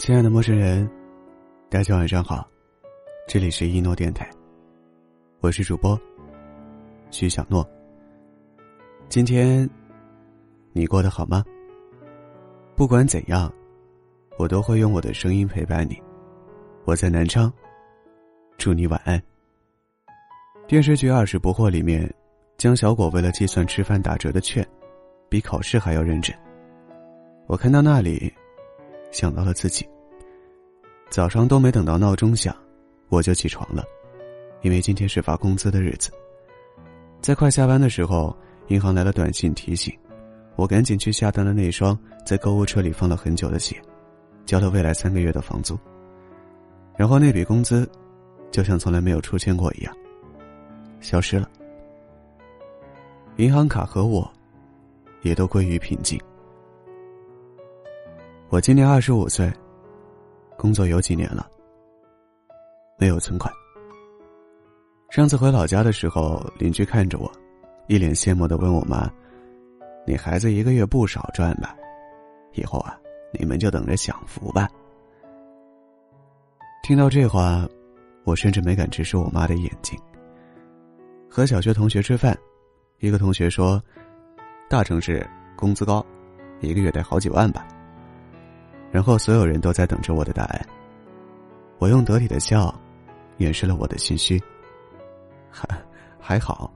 [0.00, 0.90] 亲爱的陌生人，
[1.68, 2.48] 大家晚上好，
[3.28, 4.26] 这里是一诺电台，
[5.40, 6.00] 我是主播
[7.10, 7.68] 徐小诺。
[9.10, 9.68] 今天
[10.72, 11.44] 你过得好吗？
[12.74, 13.52] 不管怎样，
[14.38, 16.02] 我都会用我的声音陪伴你。
[16.86, 17.52] 我在南昌，
[18.56, 19.22] 祝你晚安。
[20.66, 22.10] 电视剧《二十不惑》里面，
[22.56, 24.66] 江小果为了计算吃饭打折的券，
[25.28, 26.34] 比考试还要认真。
[27.46, 28.32] 我看到那里。
[29.12, 29.84] 想到了自己。
[31.10, 32.54] 早上都没等到闹钟响，
[33.08, 33.82] 我就起床了，
[34.62, 36.08] 因为今天是发工资的日子。
[37.20, 38.34] 在快下班的时候，
[38.68, 39.92] 银行来了短信提醒，
[40.54, 43.74] 我赶紧去下单了那双在购物车里放了很久的鞋，
[44.46, 45.76] 交了未来三个月的房租。
[46.96, 47.90] 然后那笔工资，
[48.52, 49.92] 就像从来没有出现过一样，
[51.00, 51.50] 消失了。
[53.36, 54.30] 银行卡和我，
[55.22, 56.20] 也都归于平静。
[58.48, 59.52] 我今年二十五岁，
[60.60, 61.48] 工作有几年了，
[62.98, 63.50] 没有存款。
[65.08, 67.32] 上次回老家的时候，邻居看着我，
[67.88, 69.10] 一脸羡慕的问我妈
[70.06, 71.74] ：“你孩子一个月不少赚吧？
[72.52, 72.94] 以后啊，
[73.32, 74.68] 你们就等着享福吧。”
[76.84, 77.66] 听到这话，
[78.24, 79.98] 我甚至没敢直视我妈的眼睛。
[81.26, 82.36] 和小学同学吃饭，
[82.98, 83.82] 一个同学说
[84.68, 86.04] ：“大城市工资高，
[86.60, 87.66] 一个月得好几万吧。”
[88.90, 90.66] 然后所有人都在等着我的答案。
[91.78, 92.74] 我用得体的笑，
[93.38, 94.40] 掩饰了我的心虚。
[95.50, 95.66] 还
[96.18, 96.72] 还好，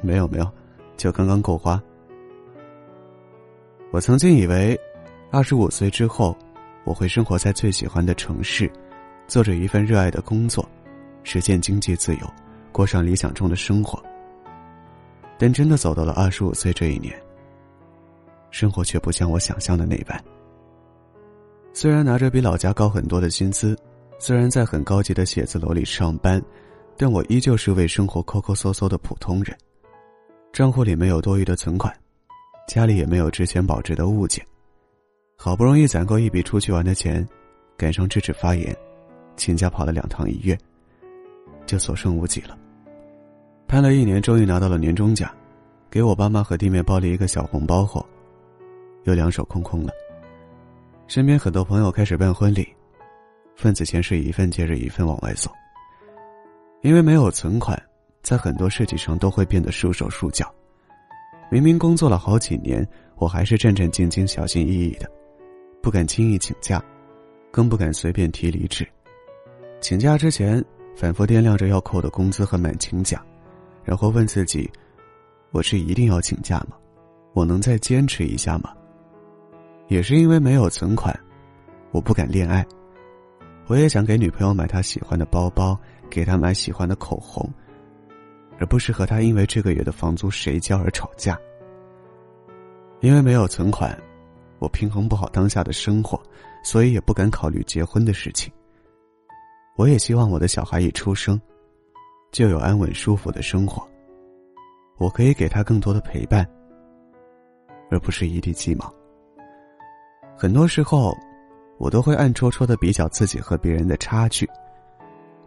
[0.00, 0.50] 没有没有，
[0.96, 1.82] 就刚刚够花。
[3.90, 4.78] 我曾经以为，
[5.30, 6.36] 二十五岁之后，
[6.84, 8.70] 我会生活在最喜欢的城市，
[9.26, 10.68] 做着一份热爱的工作，
[11.24, 12.32] 实现经济自由，
[12.72, 14.02] 过上理想中的生活。
[15.38, 17.14] 但真的走到了二十五岁这一年，
[18.50, 20.22] 生活却不像我想象的那般。
[21.78, 23.76] 虽然拿着比老家高很多的薪资，
[24.18, 26.42] 虽然在很高级的写字楼里上班，
[26.96, 29.54] 但我依旧是为生活抠抠搜搜的普通人。
[30.54, 31.94] 账户里没有多余的存款，
[32.66, 34.42] 家里也没有值钱保值的物件。
[35.36, 37.28] 好不容易攒够一笔出去玩的钱，
[37.76, 38.74] 赶上智齿发炎，
[39.36, 40.58] 请假跑了两趟医院，
[41.66, 42.56] 就所剩无几了。
[43.68, 45.30] 盼了一年，终于拿到了年终奖，
[45.90, 48.02] 给我爸妈和弟妹包了一个小红包后，
[49.04, 49.92] 又两手空空了。
[51.08, 52.66] 身边很多朋友开始办婚礼，
[53.54, 55.52] 份子钱是一份接着一份往外送。
[56.82, 57.80] 因为没有存款，
[58.22, 60.52] 在很多事情上都会变得束手束脚。
[61.48, 62.86] 明明工作了好几年，
[63.16, 65.08] 我还是战战兢兢、小心翼翼的，
[65.80, 66.82] 不敢轻易请假，
[67.52, 68.86] 更不敢随便提离职。
[69.80, 70.62] 请假之前，
[70.96, 73.24] 反复掂量着要扣的工资和满勤奖，
[73.84, 74.68] 然后问自己：
[75.52, 76.76] 我是一定要请假吗？
[77.32, 78.74] 我能再坚持一下吗？
[79.88, 81.18] 也是因为没有存款，
[81.92, 82.66] 我不敢恋爱。
[83.68, 85.78] 我也想给女朋友买她喜欢的包包，
[86.10, 87.48] 给她买喜欢的口红，
[88.58, 91.38] 而不是和她因为这个月的房租谁交而吵架。
[93.00, 93.96] 因为没有存款，
[94.58, 96.20] 我平衡不好当下的生活，
[96.64, 98.52] 所以也不敢考虑结婚的事情。
[99.76, 101.40] 我也希望我的小孩一出生，
[102.32, 103.86] 就有安稳舒服的生活。
[104.96, 106.48] 我可以给他更多的陪伴，
[107.90, 108.92] 而不是一地鸡毛。
[110.38, 111.16] 很多时候，
[111.78, 114.48] 我都会暗戳戳的比较自己和别人的差距。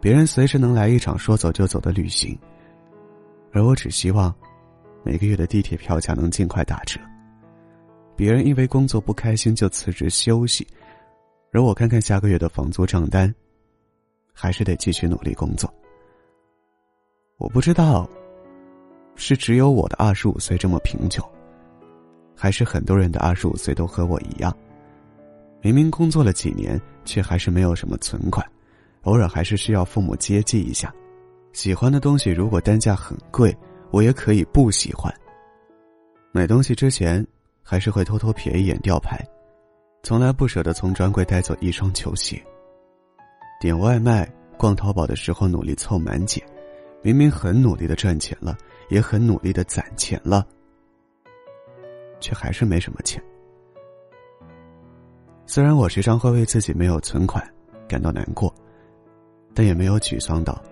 [0.00, 2.36] 别人随时能来一场说走就走的旅行，
[3.52, 4.34] 而我只希望
[5.04, 6.98] 每个月的地铁票价能尽快打折。
[8.16, 10.66] 别人因为工作不开心就辞职休息，
[11.52, 13.32] 而我看看下个月的房租账单，
[14.32, 15.72] 还是得继续努力工作。
[17.36, 18.08] 我不知道，
[19.14, 21.24] 是只有我的二十五岁这么贫穷，
[22.34, 24.54] 还是很多人的二十五岁都和我一样。
[25.62, 28.46] 明明工作了几年，却还是没有什么存款，
[29.02, 30.92] 偶尔还是需要父母接济一下。
[31.52, 33.56] 喜欢的东西如果单价很贵，
[33.90, 35.12] 我也可以不喜欢。
[36.32, 37.26] 买东西之前，
[37.62, 39.18] 还是会偷偷瞥一眼吊牌，
[40.02, 42.40] 从来不舍得从专柜带走一双球鞋。
[43.60, 46.42] 点外卖、逛淘宝的时候努力凑满减，
[47.02, 48.56] 明明很努力的赚钱了，
[48.88, 50.46] 也很努力的攒钱了，
[52.20, 53.22] 却还是没什么钱。
[55.52, 57.44] 虽然我时常会为自己没有存款
[57.88, 58.54] 感到难过，
[59.52, 60.62] 但也没有沮丧到，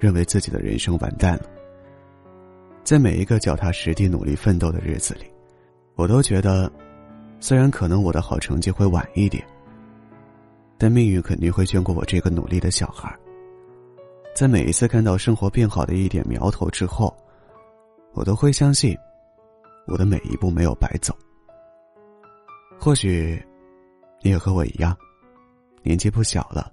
[0.00, 1.44] 认为自己的人生完蛋了。
[2.82, 5.26] 在每一个脚踏实地、努力奋斗的日子里，
[5.94, 6.68] 我都觉得，
[7.38, 9.46] 虽然可能我的好成绩会晚一点，
[10.76, 13.16] 但命运肯定会眷顾我这个努力的小孩。
[14.34, 17.16] 在每一次看到生活变好的一点苗头之后，
[18.12, 18.98] 我都会相信，
[19.86, 21.16] 我的每一步没有白走。
[22.76, 23.40] 或许。
[24.22, 24.96] 你也和我一样，
[25.82, 26.72] 年纪不小了，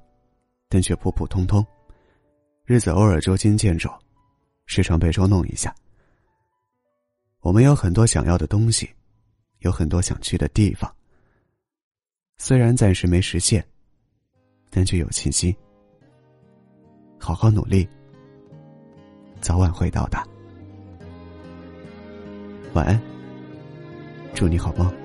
[0.69, 1.65] 但却普普通通，
[2.65, 3.89] 日子偶尔捉襟见肘，
[4.65, 5.73] 时常被捉弄一下。
[7.41, 8.89] 我们有很多想要的东西，
[9.59, 10.91] 有很多想去的地方。
[12.37, 13.63] 虽然暂时没实现，
[14.69, 15.55] 但却有信心。
[17.19, 17.87] 好好努力，
[19.39, 20.25] 早晚会到达。
[22.73, 22.99] 晚安，
[24.33, 25.02] 祝你好梦。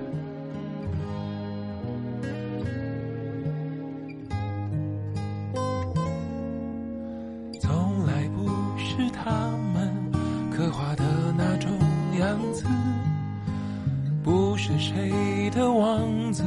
[15.49, 16.43] 的王子。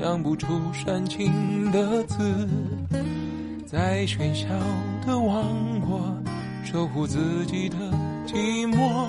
[0.00, 2.48] 讲不出煽情的字，
[3.66, 4.46] 在喧嚣
[5.04, 6.00] 的王国
[6.62, 7.76] 守护自己的
[8.24, 9.06] 寂寞。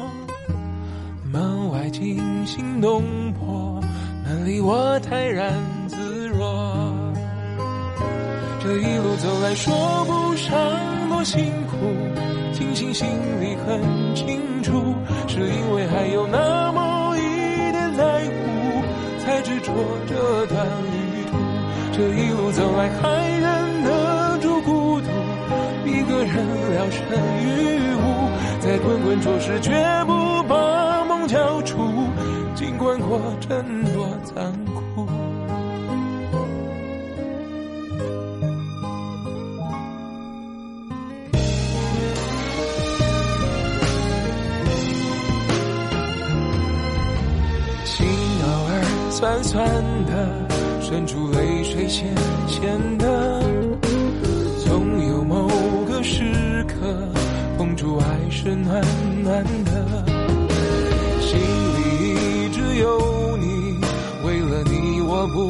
[1.32, 3.80] 门外惊心动魄，
[4.26, 5.54] 门里我泰然
[5.88, 6.92] 自若。
[8.64, 9.72] 这一路走来，说
[10.06, 10.58] 不上
[11.08, 11.78] 多辛苦，
[12.52, 13.08] 庆幸心
[13.40, 14.96] 里很清楚，
[15.28, 16.82] 是因为还有那么，
[19.76, 20.14] 我这
[20.48, 21.38] 段旅途。
[21.92, 25.08] 这一路走来，还忍得住孤独，
[25.86, 26.34] 一个人
[26.72, 27.00] 聊胜
[27.44, 27.48] 于
[27.96, 28.30] 无，
[28.60, 29.72] 在滚滚浊世绝
[30.06, 31.78] 不把梦交出，
[32.56, 34.89] 尽管过程多残酷。
[49.20, 49.66] 酸酸
[50.06, 50.48] 的。
[50.80, 52.08] 渗出泪水，咸
[52.48, 53.44] 咸的。
[54.64, 55.46] 总有某
[55.90, 56.24] 个时
[56.66, 56.76] 刻，
[57.58, 58.82] 碰触爱是暖
[59.22, 60.06] 暖的。
[61.20, 63.76] 心里一直有你，
[64.26, 65.50] 为了你我不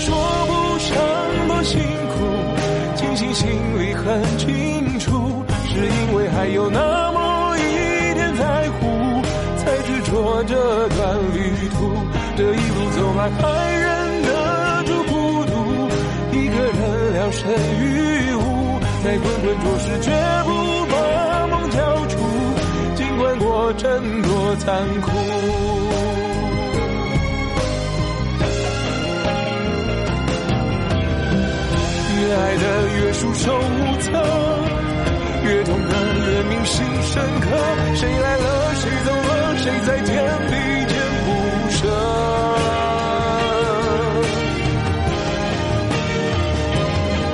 [0.00, 0.16] 说
[0.46, 0.96] 不上
[1.48, 1.60] 多。
[1.62, 2.16] 辛苦，
[2.96, 3.46] 庆幸心
[3.78, 9.20] 里很清楚，是因为还有那么一点在乎，
[9.58, 11.92] 才执着这段旅途。
[12.34, 13.44] 这一路走来，还
[13.76, 15.52] 忍得住孤独，
[16.32, 20.10] 一个人聊胜于无，在滚滚浊世绝
[20.46, 20.48] 不
[20.90, 20.94] 把
[21.48, 22.16] 梦交出，
[22.96, 24.66] 尽管过程多残
[25.02, 25.10] 酷。
[32.40, 32.64] 爱的
[32.96, 34.10] 越束手无策，
[35.44, 35.94] 越痛的
[36.26, 37.46] 越铭心深刻。
[37.94, 40.08] 谁来了，谁走了，谁在天
[40.48, 40.52] 地
[40.86, 40.94] 间
[41.24, 41.28] 不
[41.70, 41.78] 舍？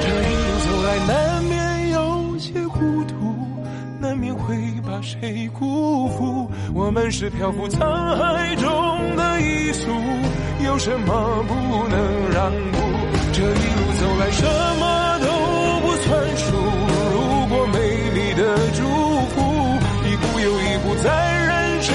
[0.01, 1.15] 这一路走来，难
[1.45, 1.55] 免
[1.93, 3.15] 有些糊涂，
[4.01, 6.51] 难免会把谁辜负。
[6.75, 7.79] 我们是漂浮沧
[8.17, 9.89] 海中的一粟，
[10.65, 11.55] 有什么不
[11.89, 12.96] 能让步？
[13.37, 13.53] 这一路
[14.01, 14.43] 走来，什
[14.81, 15.27] 么都
[15.83, 16.47] 不算数。
[17.13, 17.17] 如
[17.51, 17.77] 果美
[18.15, 18.41] 丽的
[18.73, 18.81] 祝
[19.29, 19.37] 福，
[20.09, 21.07] 一步又一步在
[21.45, 21.53] 人
[21.83, 21.93] 生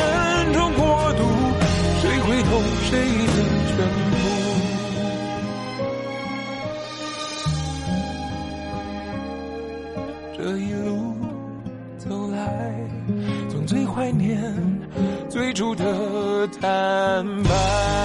[0.54, 1.24] 中过渡，
[2.00, 2.52] 谁会懂
[2.84, 2.92] 谁
[3.26, 3.38] 的
[3.72, 3.74] 全
[4.12, 4.14] 部？
[10.38, 10.88] 这一路
[11.98, 12.38] 走来，
[13.50, 14.40] 总最怀念
[15.28, 18.01] 最初的坦白。